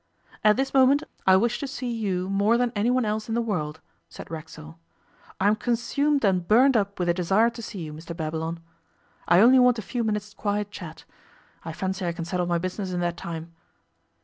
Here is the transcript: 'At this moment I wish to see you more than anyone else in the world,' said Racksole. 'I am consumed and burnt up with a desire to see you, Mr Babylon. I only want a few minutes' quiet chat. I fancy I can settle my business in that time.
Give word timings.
'At 0.43 0.57
this 0.57 0.73
moment 0.73 1.03
I 1.27 1.35
wish 1.37 1.59
to 1.59 1.67
see 1.67 1.91
you 1.91 2.27
more 2.27 2.57
than 2.57 2.71
anyone 2.75 3.05
else 3.05 3.29
in 3.29 3.35
the 3.35 3.39
world,' 3.41 3.79
said 4.09 4.31
Racksole. 4.31 4.79
'I 5.39 5.47
am 5.49 5.55
consumed 5.55 6.25
and 6.25 6.47
burnt 6.47 6.75
up 6.75 6.97
with 6.97 7.07
a 7.07 7.13
desire 7.13 7.51
to 7.51 7.61
see 7.61 7.83
you, 7.83 7.93
Mr 7.93 8.17
Babylon. 8.17 8.61
I 9.27 9.41
only 9.41 9.59
want 9.59 9.77
a 9.77 9.83
few 9.83 10.03
minutes' 10.03 10.33
quiet 10.33 10.71
chat. 10.71 11.05
I 11.63 11.71
fancy 11.71 12.03
I 12.07 12.13
can 12.13 12.25
settle 12.25 12.47
my 12.47 12.57
business 12.57 12.91
in 12.93 12.99
that 13.01 13.15
time. 13.15 13.53